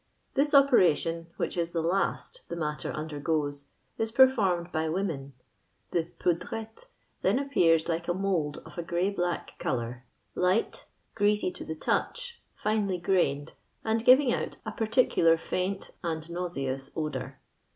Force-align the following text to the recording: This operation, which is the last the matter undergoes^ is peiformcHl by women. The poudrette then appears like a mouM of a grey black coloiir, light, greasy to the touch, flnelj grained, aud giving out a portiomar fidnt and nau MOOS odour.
This 0.33 0.55
operation, 0.55 1.27
which 1.37 1.55
is 1.55 1.73
the 1.73 1.83
last 1.83 2.49
the 2.49 2.55
matter 2.55 2.91
undergoes^ 2.91 3.65
is 3.99 4.11
peiformcHl 4.11 4.71
by 4.71 4.89
women. 4.89 5.33
The 5.91 6.05
poudrette 6.17 6.87
then 7.21 7.37
appears 7.37 7.87
like 7.87 8.07
a 8.07 8.13
mouM 8.15 8.55
of 8.65 8.79
a 8.79 8.81
grey 8.81 9.11
black 9.11 9.59
coloiir, 9.59 10.01
light, 10.33 10.87
greasy 11.13 11.51
to 11.51 11.63
the 11.63 11.75
touch, 11.75 12.41
flnelj 12.59 13.03
grained, 13.03 13.53
aud 13.85 14.03
giving 14.03 14.33
out 14.33 14.57
a 14.65 14.71
portiomar 14.71 15.37
fidnt 15.37 15.91
and 16.03 16.27
nau 16.31 16.49
MOOS 16.55 16.89
odour. 16.95 17.37